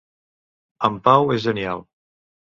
En 0.87 0.95
Pau 1.07 1.29
és 1.35 1.43
genial. 1.49 1.85